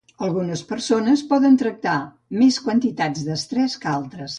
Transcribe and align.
Algunes 0.27 0.63
persones 0.71 1.23
poden 1.35 1.59
tractar 1.65 1.95
amb 1.99 2.41
més 2.43 2.61
quantitats 2.67 3.31
d'estrès 3.31 3.79
que 3.87 3.95
altres 3.99 4.29